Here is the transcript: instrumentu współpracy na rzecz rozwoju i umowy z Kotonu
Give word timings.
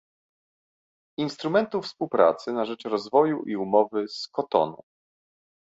instrumentu 1.19 1.81
współpracy 1.81 2.53
na 2.53 2.65
rzecz 2.65 2.83
rozwoju 2.85 3.43
i 3.45 3.55
umowy 3.55 4.07
z 4.07 4.27
Kotonu 4.27 4.81